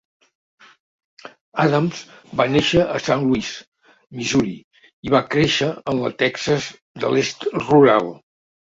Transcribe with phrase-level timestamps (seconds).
[1.63, 1.99] Adams
[2.41, 3.53] va néixer a Saint Louis,
[4.23, 4.57] Missouri,
[5.11, 8.15] i va créixer en la Texas de l'Est rural.